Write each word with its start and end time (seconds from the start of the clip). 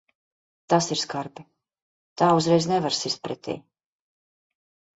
Tas 0.73 0.87
ir 0.95 0.99
skarbi. 1.01 1.45
Tā 2.23 2.31
uzreiz 2.39 2.69
nevar 2.73 2.99
sist 3.03 3.25
pretī. 3.29 3.61